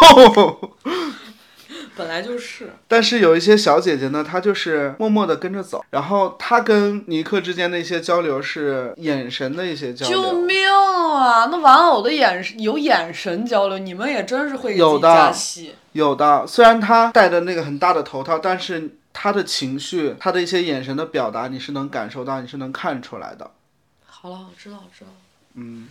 [1.96, 2.70] 本来就是。
[2.88, 10.22] 但是有一些小姐姐呢，她就是默默的跟着走，然后她跟尼克之间的一些交流是眼神的一些交流。
[10.22, 11.46] 救命啊！
[11.46, 15.74] 那玩偶的眼神有眼神交流，你们也真是会有的加戏。
[15.92, 23.50] 有的，虽然她戴着那个很大的头套，但是她的情绪，她的一些眼神的表达，你是能感受到，你是能看出来的。
[24.06, 25.10] 好了，我知道，我知道。
[25.54, 25.88] 嗯，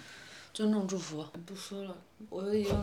[0.53, 1.25] 尊重祝福。
[1.45, 1.95] 不说了，
[2.29, 2.73] 我已经，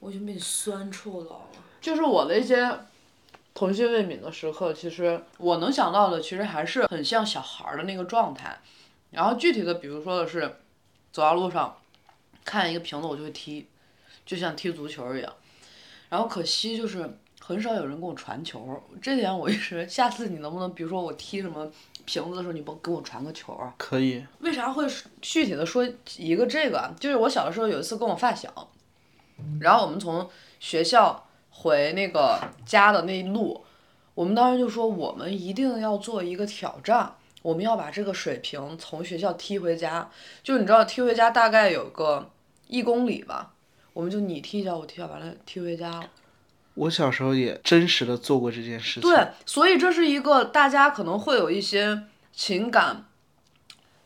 [0.00, 1.62] 我已经被你酸臭到了。
[1.82, 2.78] 就是我的一些
[3.52, 8.58] 童心未泯的时刻，其实我能想到的，其实还是很像小孩儿的那个状态。
[9.10, 10.56] 然后具体的，比如说的是，
[11.12, 11.76] 走到路上，
[12.44, 13.66] 看一个瓶子我就会踢，
[14.24, 15.30] 就像踢足球一样。
[16.08, 21.70] 然后可惜就是很少有人给我传球，这点我一直，下次你能不能，比如说我踢什么
[22.06, 23.74] 瓶子的时候，你不给我传个球啊？
[23.76, 24.24] 可以。
[24.38, 24.86] 为啥会
[25.20, 26.94] 具体的说一个这个啊？
[26.98, 28.70] 就是我小的时候有一次跟我发小，
[29.60, 33.62] 然后我们从学校回那个家的那一路，
[34.14, 40.10] 我们当时就说我们一定要做一个挑战，我们要把这个水平从学校踢回家。
[40.42, 42.28] 就你知道踢回家大概有个
[42.66, 43.52] 一公里吧，
[43.92, 46.04] 我们就你踢一脚我踢一脚，把它踢回家了。
[46.74, 49.02] 我小时候也真实的做过这件事情。
[49.02, 53.04] 对，所以这是一个大家可能会有一些情感，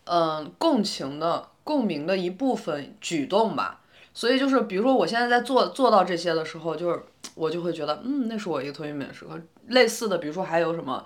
[0.05, 3.81] 嗯、共情的共鸣的一部分举动吧。
[4.17, 7.03] 所以就是，比如说我现在在做做到这些的时候，就是
[7.35, 9.39] 我就会觉得，嗯，那是我一个同学面的时刻。
[9.67, 11.05] 类似的，比如说还有什么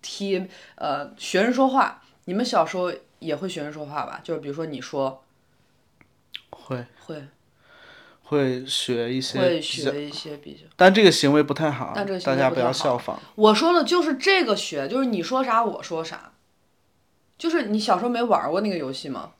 [0.00, 4.22] 踢呃学人说话，你们小时候也会学人说话吧？
[4.24, 5.22] 就是比如说你说
[6.48, 7.22] 会会
[8.22, 10.60] 会学一些会，学一些比较。
[10.76, 13.20] 但这个行为不太好，但这个行为大家不要效仿。
[13.34, 16.32] 我说的就是这个学，就是你说啥我说啥，
[17.36, 19.32] 就是你小时候没玩过那个游戏吗？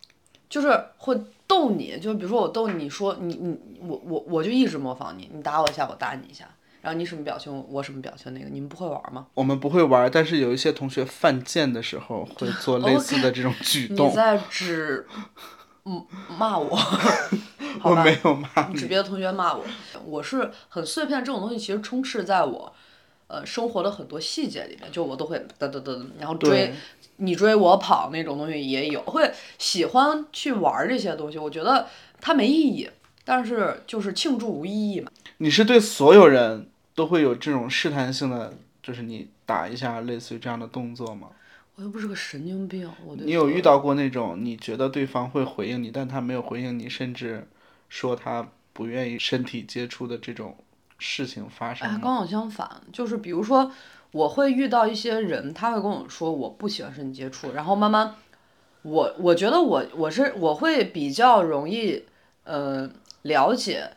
[0.50, 6.48] 就是会逗你，就比如说我逗你，说你你我我我就一直模仿你，你打我一下我打你一下，
[6.82, 9.26] 然后你什么表情我什么表情，那个你们不会玩吗？
[9.34, 14.10] 我们不会玩，但是有一些同学犯贱的时候会做类似的这种举 动。
[14.10, 15.06] 你在指
[15.84, 16.04] 嗯
[16.36, 16.76] 骂我？
[17.84, 19.64] 我没有骂你，指别的同学骂我，
[20.04, 22.74] 我是很碎片这种东西，其实充斥在我
[23.28, 26.74] 呃生活的很多细节里面，就我都会噔噔噔，然后追对
[27.16, 31.86] 你追我跑那种东西也有，会喜欢去玩儿这些东西，我觉得
[32.20, 32.90] 它没意义，
[33.24, 35.10] 但是就是庆祝无意义嘛。
[35.38, 41.28] 你是对所有人都会有这种试探性的，就是你打一下类似于这样的动作吗？
[41.76, 47.46] 我又不是个神经病，我对你有遇到过那种你觉得对方会回应你，但他没有回应你，甚至
[47.90, 50.56] 说他不愿意身体接触的这种
[50.98, 53.70] 事情发生哎，刚好相反，就是比如说，
[54.16, 58.14] 我会遇到一些人，他会跟我说我不喜欢身体接触，然后慢慢，
[58.80, 62.04] 我我觉得我我是我会比较容易，
[62.44, 62.88] 呃，
[63.22, 63.90] 了解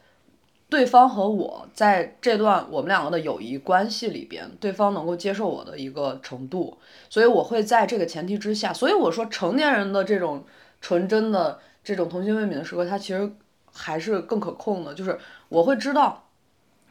[0.70, 6.78] 对方和我在这段我们两个的友谊关系里边，对方能够接受我的一个程度，
[7.10, 10.44] 所以我会在这个前提之下，所以我说成年人的这种
[10.82, 13.32] 纯真的这种童心未泯的时刻，他其实
[13.72, 16.26] 还是更可控的，就是我会知道。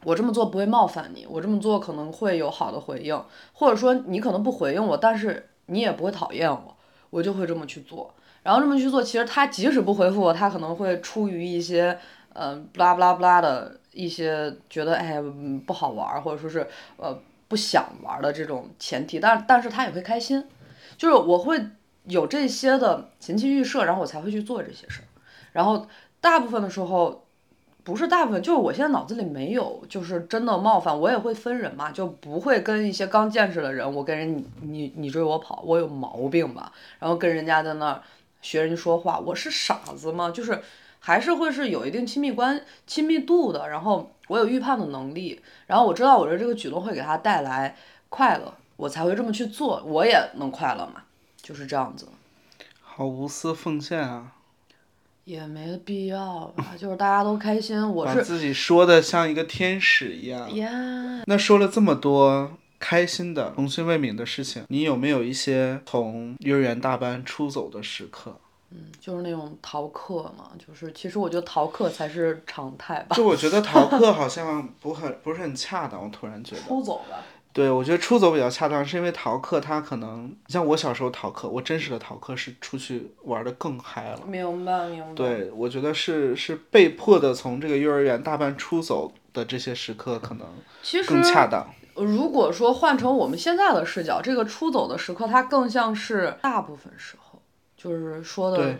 [0.05, 6.77] 我这么做不会冒犯你，我这么做可能会有好的回应，或者说你可能不回应我，但是你也不会讨厌我，
[7.09, 8.13] 我就会这么去做。
[8.41, 11.99] 然后这么去做，其实他即使不回复我，他可能会出于一些
[12.33, 15.21] 嗯、呃、不拉不拉不拉的一些觉得哎
[15.67, 20.41] 不好玩，或者说是呃不想玩的这种前提，但但是他也会开心，
[20.97, 21.61] 就是我会
[22.05, 25.05] 有这些的前期预设，然后我才会去做这些事儿。
[25.51, 25.85] 然后
[26.21, 27.25] 大部分的时候。
[27.83, 36.71] 不是大部分，就是我现在脑子里没有，就是真的冒犯，我也会分人嘛，就不会跟一些刚见识的人，我跟人你你你追我跑，我有毛病吧？
[36.99, 38.03] 然后跟人家在那儿
[38.41, 40.29] 学人家说话，我是傻子吗？
[40.29, 40.61] 就是
[40.99, 47.75] 还是会是有一定亲密关亲密度的，然后我有预判的能力，然后我知道我的这个举动会给他带来
[48.09, 51.03] 快乐，我才会这么去做，我也能快乐嘛，
[51.41, 52.07] 就是这样子。
[52.81, 54.33] 好无私奉献啊！
[55.29, 60.55] 也没必要吧， 就是大家都开心，我是把是自己说的像一个天使一样。
[60.55, 60.71] 呀。
[61.27, 68.35] 那说了这么多开心的、童心未泯的事情，你有没有一些从幼儿园大班出走的时刻？
[68.71, 73.15] 嗯就是那种逃课嘛，就是其实我觉得逃课才是常态吧。
[73.15, 76.61] 就我觉得逃课 好像不很不是很恰当，我突然觉得。
[76.61, 77.17] 出走吧。
[77.51, 84.21] 对，我觉得出走比较恰当，是因为逃课它可能像我小时候逃课，我真实的逃课是出去玩的更嗨了。
[84.27, 85.13] 明白明白。
[85.15, 90.47] 对，我觉得是是被迫的从这个幼儿园大班出走的这些时刻，可能
[91.07, 91.67] 更恰当。
[91.95, 97.41] 如果说换成我们现在的视角，这个出走的时刻，它更像是大部分时候，
[97.75, 98.77] 就是说的对。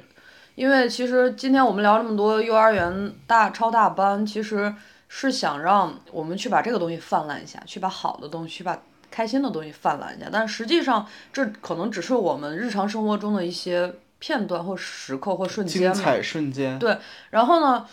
[0.55, 4.73] 因为其实今天我们聊这么多幼儿园大超大班，其实
[5.09, 10.29] 是想让我们去把这个东西泛滥一下，去把好的东西，去把开心的东西泛滥一下。
[10.31, 15.93] 但实际上，这可能只是我们日常生活中的一些片段或时刻或瞬间嘛。
[15.93, 16.77] 精彩瞬间。
[16.77, 16.97] 对，
[17.31, 17.85] 然后呢，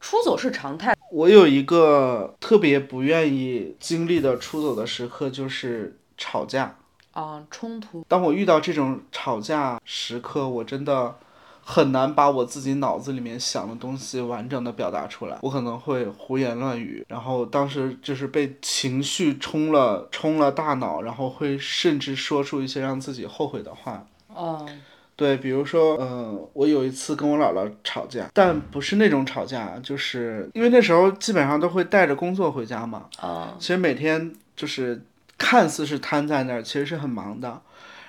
[0.00, 0.94] 出走是常态。
[1.12, 6.76] 我有一个特别不愿意经历的出走的时刻，就是吵架。
[7.12, 8.04] 啊，冲突。
[8.08, 11.14] 当我遇到这种吵架时刻，我真的
[11.64, 24.06] 很难把我自己脑子里面想的东西完整的表达出来，我可能会胡言乱语，然后当时就是被情绪冲了冲了大脑，然后会甚至说出一些让自己后悔的话。
[24.36, 24.82] 嗯。
[25.16, 33.54] 对，比如说，嗯、我有一次跟我姥姥吵架，但不是那种吵架，就是因为那时候基本上都会带着工作回家嘛，啊。
[33.60, 35.04] 其实每天就是
[35.38, 37.62] 看似是瘫在那儿，其实是很忙的。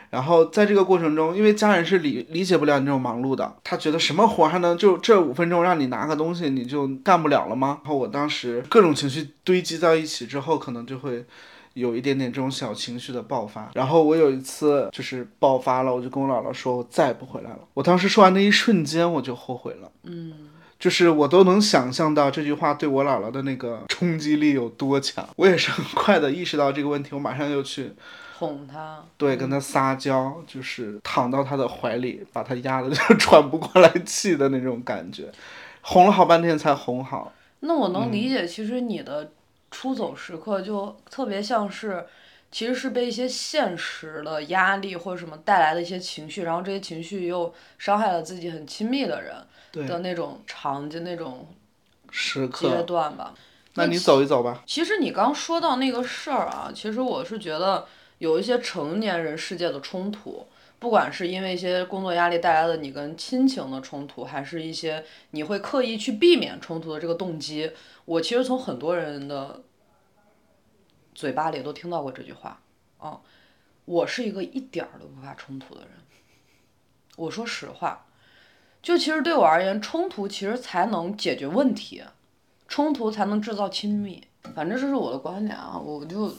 [0.09, 7.79] 然后在这个过程中，因为家人是理理解不了你这种忙碌的，他觉得什么活还能就这五分钟让你拿个东西你就干不了了吗？
[7.83, 11.25] 然后我当时各种情绪堆积到一起之后，可能就会
[11.73, 13.69] 有一点点这种小情绪的爆发。
[13.73, 17.59] 然后我有一次就是爆发了，我就跟我姥姥说，我再也不回来了。
[17.73, 19.91] 我当时说完那一瞬间，我就后悔了。
[20.03, 20.33] 嗯。
[20.77, 25.27] 就是我都能想象到这句话对我姥姥的那个冲击力有多强。
[25.37, 27.93] 我也是很快的意识到这个问题，我马上就去。
[28.37, 35.31] 哄他，对，跟他撒娇，就是躺到他的怀里，把他压的就 喘不过来气的那种感觉，
[35.81, 37.31] 哄了好半天才哄好。
[37.61, 39.31] 那我能理解，其实你的
[39.71, 42.05] 出走时刻就特别像是，
[42.51, 51.47] 其实是被一些现实的压力或者什么带来的一些情绪，然后这些情绪又伤害了自己很亲密的人的那种场景、那种
[52.11, 53.33] 时刻阶段吧。
[53.75, 54.61] 那你走一走吧。
[54.65, 57.85] 其实你刚说到那个事儿啊，其实我是觉得。
[58.25, 60.47] 有一些成年人世界的冲突，
[60.79, 67.71] 不管是因为一些工作压力带来的你跟亲情的冲突，还是一些你会刻意去避免冲突的这个动机，
[68.05, 69.61] 我其实从很多人的
[71.13, 72.59] 嘴巴里都听到过这句话。
[72.97, 73.21] 啊，
[73.85, 75.91] 我是一个一点儿都不怕冲突的人。
[77.17, 78.07] 我说实话，
[78.81, 82.03] 就其实对我而言，冲突其实才能解决问题，
[82.67, 84.23] 冲突才能制造亲密。
[84.55, 86.33] 反正这是我的观点啊，我就。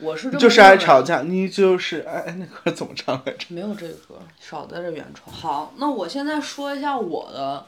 [0.00, 3.46] 我是就是爱吵架，你就是哎，那歌怎么唱来着？
[3.54, 5.34] 没有这个歌，少在这原创。
[5.34, 7.66] 好，那我现在说一下我的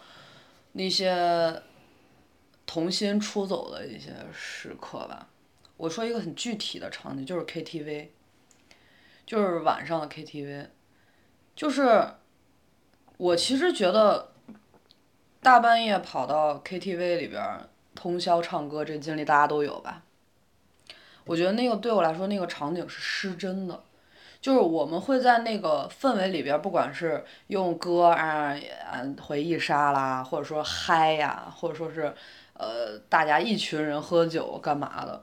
[0.73, 1.63] 那些
[2.67, 5.29] 童心出走的一些时刻吧。
[5.77, 8.09] 我说一个很具体的场景，就是 KTV，
[9.27, 10.67] 就是晚上的 KTV，
[11.57, 12.07] 就是
[13.17, 14.33] 我其实觉得
[15.43, 17.43] 大半夜跑到 KTV 里边
[17.95, 20.03] 通宵唱歌，这经历大家都有吧？
[21.25, 23.81] 我觉得那个对我来说，那个场景是失真的，
[24.41, 28.57] 就是我们会在那个氛围里边，不管是用歌啊，
[29.21, 32.13] 回忆杀啦，或者说嗨呀，或者说是，
[32.55, 35.23] 呃，大家一群人喝酒干嘛的，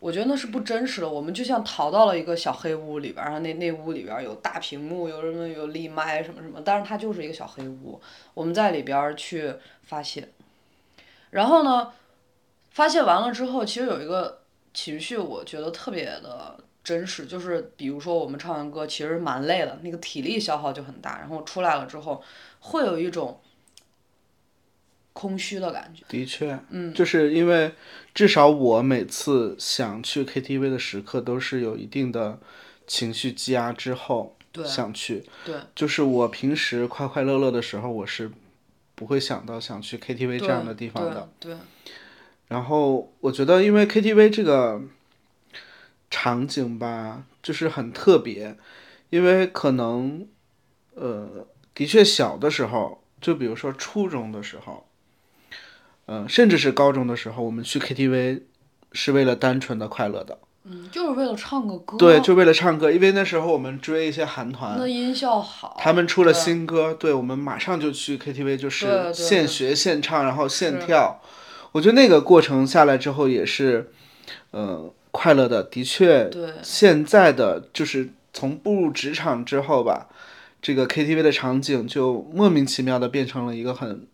[0.00, 1.08] 我觉得那是不真实的。
[1.08, 7.98] 我们就像逃到了一个小黑屋里边，然后那那屋里边有大屏幕，有什么有立麦什么什么，但是它就是一个小黑屋，
[8.34, 10.28] 我们在里边去发泄，
[11.30, 11.90] 然后呢，
[12.70, 14.39] 发泄完了之后，其实有一个。
[14.72, 22.22] 情绪我觉得特别的真实，就是比如说我们唱完歌其实蛮累的，那个体力消耗就很大，然后出来了之后
[22.60, 23.40] 会有一种
[25.12, 26.04] 空虚的感觉。
[26.08, 27.72] 的确，嗯，就是因为
[28.14, 32.38] 至少我每次想去 KTV 的时刻都是有一定的
[32.86, 38.30] 情绪积压之后想去，对，就是我平时快快乐乐的时候我是
[38.94, 41.56] 不会想到想去 KTV 这样的地方的，对。
[42.50, 44.82] 然后我觉得，因为 KTV 这个
[46.10, 48.56] 场景吧，就是很特别，
[49.10, 50.26] 因为可能，
[50.96, 54.84] 呃，的确小的时候，就比如说初中的时候，
[56.06, 58.42] 嗯，甚至是高中的时候，我们去 KTV
[58.90, 71.22] 是为了单纯的快乐的，嗯，就是为了唱个歌，对，就为了唱歌，因为那时候我们追一些韩团，那音效好，他们出了新歌，对我们马上就去 KTV，就是现学现唱，然后现跳。
[71.72, 73.92] 我觉得那个过程下来之后也是，
[74.50, 75.62] 呃，快乐的。
[75.62, 76.28] 的确，
[76.62, 80.08] 现在的就是从步入职场之后吧，
[80.60, 84.08] 这个 KTV 的场景就莫名其妙的变成了一个很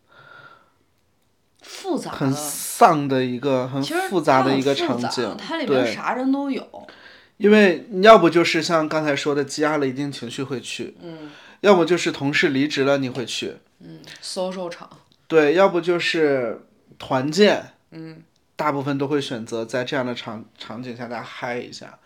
[1.62, 5.35] 复杂、很丧的一个很复杂的一个场景。
[5.38, 6.87] 它里面啥人都有。
[7.38, 14.88] 因为要不就是像刚才说的积压了一定情绪会去，嗯，要不就是同事离职了你会去，嗯，social 场。
[15.27, 16.61] 对，要不就是。
[16.99, 18.23] 团建，嗯，
[18.57, 21.99] 大部分都会选择在这样的场场景下大家嗨一下，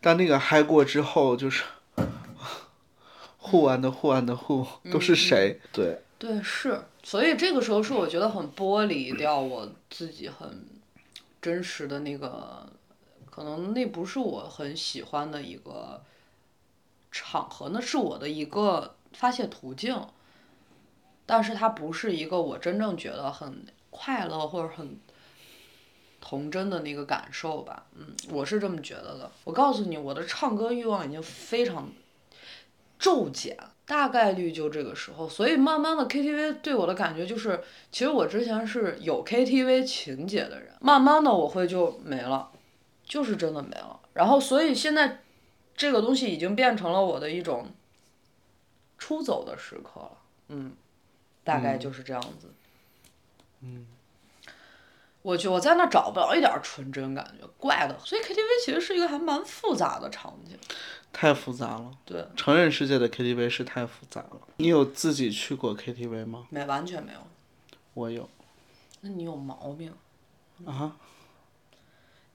[0.00, 1.64] 但那个嗨过之后，就是
[3.36, 5.60] 护完的护完的护都是谁？
[5.72, 10.66] 对对是，所以这个时候是我觉得很剥离掉我自己很
[11.42, 12.66] 真实的那个，
[13.30, 16.02] 可能那不是我很喜欢的一个
[17.12, 20.06] 场合，那是我的一个发泄途径，
[21.26, 23.66] 但是它不是一个我真正觉得很。
[23.90, 24.98] 快乐或者很
[26.20, 29.30] 童真的那个感受吧，嗯，我是这么觉得的。
[29.44, 31.90] 我告诉你，我的唱歌欲望已经非常
[32.98, 35.28] 骤减，大概率就这个时候。
[35.28, 37.60] 所以慢慢的，KTV 对我的感觉就是，
[37.90, 42.50] 其实我之前是有 KTV 情节的人，慢慢的我会就没了，
[43.02, 43.98] 就是真的没了。
[44.12, 45.20] 然后，所以现在
[45.74, 47.70] 这个东西已经变成了我的一种
[48.98, 50.12] 出走的时刻了，
[50.48, 50.72] 嗯，
[51.42, 52.46] 大概就是这样子。
[52.46, 52.54] 嗯，
[55.22, 57.98] 我就我在那儿找不了一点儿纯真感觉，怪的。
[57.98, 60.58] 所以 KTV 其实是一个还蛮复杂的场景。
[61.12, 61.90] 太复杂了。
[62.04, 64.40] 对，成人世界的 KTV 是太复杂了。
[64.56, 66.46] 你有自己去过 KTV 吗？
[66.50, 67.20] 没完全没有。
[67.94, 68.28] 我有。
[69.02, 69.92] 那你有毛病。
[70.64, 70.96] 啊？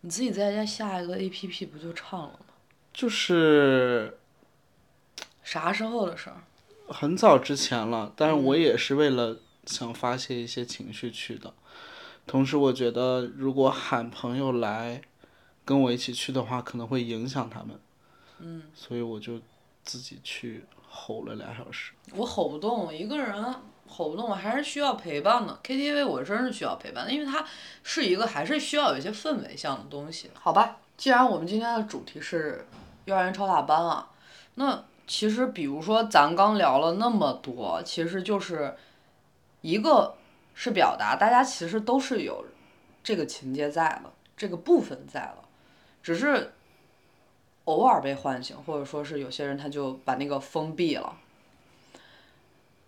[0.02, 2.46] 你自己在家下一个 APP 不就唱了吗？
[2.94, 4.20] 就是。
[5.42, 6.38] 啥时候的事儿？
[6.88, 11.54] 很早之前了，但是我也是为了想发泄一些情绪去的。
[12.28, 15.02] 同时，我觉得如果喊朋友来
[15.64, 17.80] 跟我一起去的话，可能会影响他们。
[18.40, 18.64] 嗯。
[18.74, 19.40] 所以我就
[19.84, 21.92] 自己去吼了俩小时。
[22.14, 23.56] 我吼不动，我一个人
[23.88, 25.60] 吼不动，我还是需要陪伴的。
[25.64, 27.46] KTV 我真是需要陪伴的，因为它
[27.84, 30.30] 是一个还是需要有一些氛围像的东西。
[30.34, 32.66] 好吧，既然我们今天的主题是
[33.06, 34.10] 幼儿园超大班啊，
[34.56, 34.84] 那。
[35.08, 38.76] 其实，比如说，咱刚聊了那么多，其实就是
[39.66, 40.16] 一个
[40.54, 42.46] 是表达，大家其实都是有
[43.04, 45.38] 这个情节在的，这个部分在了，
[46.04, 46.54] 只是
[47.64, 51.18] 偶尔被唤醒，或者说是有些人他就把那个封闭了。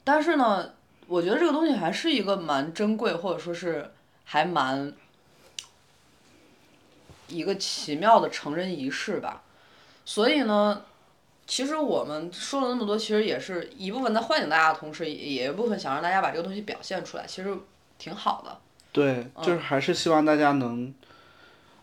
[0.04, 0.74] 但是呢，
[1.08, 3.92] 我觉得这个东西还是一个蛮珍贵，或者说是
[4.26, 4.94] 还蛮
[7.28, 9.42] 一个奇妙的成人仪式吧。
[10.06, 10.84] 所以呢。
[11.48, 17.58] 其实我们说了那么多，其实也是一部分在唤醒大家的同时，也有一部分想让大家把这个东西表现出来，其实
[17.98, 18.60] 挺好的。
[18.92, 20.94] 对，就是还是希望大家能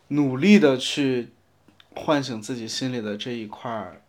[0.09, 1.31] 努力的去
[1.97, 4.03] 唤醒自己心里的这一块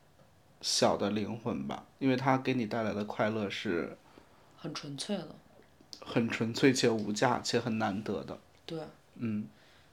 [0.60, 3.98] 小的灵魂吧，因为它给你带来的快乐是
[4.58, 5.30] 很纯粹的，
[6.02, 8.38] 很纯粹且无价且很难得的。
[8.66, 8.80] 对，
[9.16, 9.48] 嗯。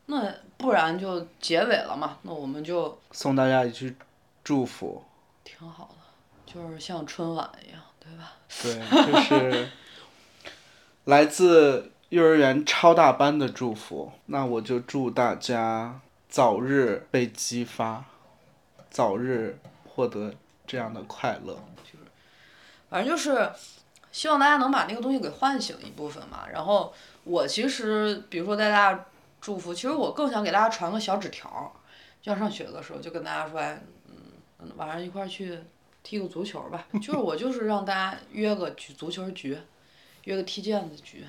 [0.06, 2.18] 那不然就结尾了嘛？
[2.22, 3.94] 那我们就送大家一句
[4.42, 5.04] 祝福。
[5.44, 8.32] 挺好的，就是像春晚一样，对吧？
[8.62, 9.68] 对，就是
[11.04, 14.12] 来自幼儿园超大班的祝福。
[14.26, 18.04] 那我就祝大家早日被激发，
[18.90, 20.34] 早日获得
[20.66, 21.54] 这样的快乐。
[21.84, 22.04] 就是，
[22.90, 23.50] 反正就是
[24.10, 26.46] 希望大家能把那个东西给唤醒一部分嘛。
[26.52, 26.92] 然后
[27.24, 29.06] 我其实，比如说大家
[29.40, 31.72] 祝福，其实我更想给大家传个小纸条，
[32.20, 33.60] 就像上学的时候，就跟大家说。
[34.76, 35.58] 晚上一块儿去
[36.02, 39.58] 踢个足球吧，就是我就是让大家约个局足球局，
[40.24, 41.24] 约个踢毽子局。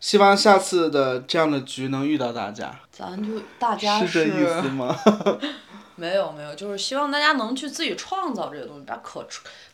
[0.00, 2.80] 希望下次的这样的局能遇到大家。
[2.90, 4.26] 咱就大家是。
[4.26, 4.96] 这意思吗？
[5.96, 9.26] 没有没有，就是希望大家能去自己创造这些东西，把可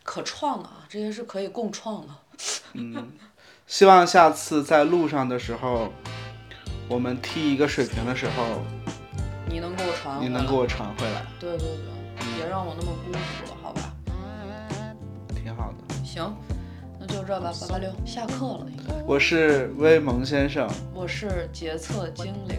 [0.02, 2.12] 可创的啊，这些是可以共创的。
[2.74, 3.12] 嗯，
[3.68, 5.92] 希望下次在路上的时候，
[6.88, 8.64] 我们踢一个水平的时候，
[9.48, 10.20] 你能给我传。
[10.20, 11.24] 你能给我传回来。
[11.38, 11.95] 对对对。
[12.16, 13.92] 别让我那么孤独了，好吧？
[15.34, 15.94] 挺好的。
[16.04, 16.34] 行，
[16.98, 18.66] 那就这吧，八八六，下课了。
[19.06, 22.58] 我是威蒙先生，我是决策精灵，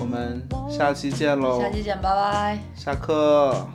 [0.00, 1.60] 我们下期见喽！
[1.60, 2.58] 下期见，拜拜。
[2.74, 3.66] 下课。